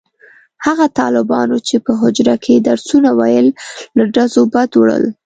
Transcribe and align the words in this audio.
هغه 0.65 0.85
طالبانو 0.99 1.57
چې 1.67 1.75
په 1.85 1.91
حجره 2.01 2.35
کې 2.43 2.63
درسونه 2.67 3.09
ویل 3.19 3.47
له 3.97 4.03
ډزو 4.13 4.41
بد 4.53 4.69
وړل. 4.79 5.05